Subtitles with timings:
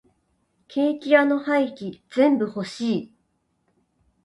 [0.67, 3.13] ケーキ屋の廃棄全部欲しい。